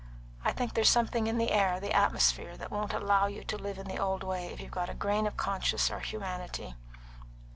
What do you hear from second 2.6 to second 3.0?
won't